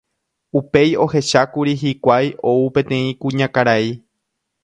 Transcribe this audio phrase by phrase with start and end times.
[0.59, 3.87] Upéi ohechákuri hikuái ou peteĩ kuñakarai